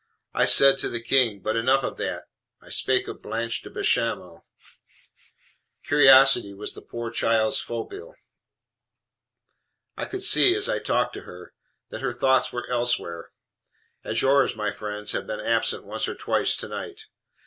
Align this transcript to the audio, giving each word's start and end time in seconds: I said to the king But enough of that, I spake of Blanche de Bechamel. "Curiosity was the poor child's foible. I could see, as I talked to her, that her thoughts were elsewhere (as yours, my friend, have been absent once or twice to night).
I 0.33 0.45
said 0.45 0.79
to 0.79 0.89
the 0.89 0.99
king 0.99 1.41
But 1.41 1.55
enough 1.55 1.83
of 1.83 1.97
that, 1.97 2.23
I 2.59 2.71
spake 2.71 3.07
of 3.07 3.21
Blanche 3.21 3.61
de 3.61 3.69
Bechamel. 3.69 4.47
"Curiosity 5.83 6.55
was 6.55 6.73
the 6.73 6.81
poor 6.81 7.11
child's 7.11 7.59
foible. 7.61 8.15
I 9.95 10.05
could 10.05 10.23
see, 10.23 10.55
as 10.55 10.67
I 10.67 10.79
talked 10.79 11.13
to 11.13 11.21
her, 11.29 11.53
that 11.91 12.01
her 12.01 12.13
thoughts 12.13 12.51
were 12.51 12.67
elsewhere 12.67 13.29
(as 14.03 14.23
yours, 14.23 14.55
my 14.55 14.71
friend, 14.71 15.07
have 15.11 15.27
been 15.27 15.39
absent 15.39 15.85
once 15.85 16.07
or 16.07 16.15
twice 16.15 16.55
to 16.55 16.67
night). 16.67 17.01